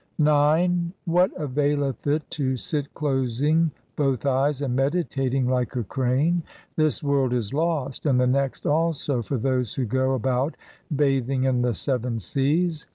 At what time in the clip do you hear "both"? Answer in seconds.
3.95-4.25